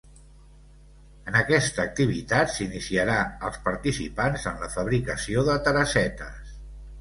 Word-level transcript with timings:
En 1.31 1.35
aquesta 1.41 1.83
activitat 1.83 2.53
s’iniciarà 2.53 3.19
els 3.51 3.61
participants 3.67 4.47
en 4.53 4.59
la 4.65 4.71
fabricació 4.79 5.45
de 5.51 5.61
teresetes. 5.69 6.57